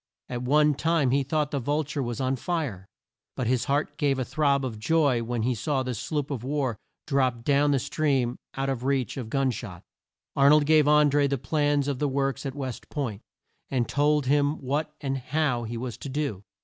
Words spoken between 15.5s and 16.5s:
he was to do.